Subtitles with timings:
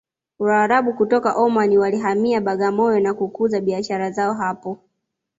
[0.39, 4.79] waarabu kutoka omani walihamia bagamoyo na kukuza biashara zao hapo